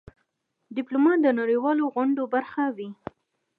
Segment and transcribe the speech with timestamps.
[0.75, 2.89] ډيپلومات د نړېوالو غونډو برخه وي.